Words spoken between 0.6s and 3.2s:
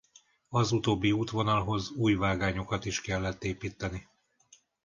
utóbbi útvonalhoz új vágányokat is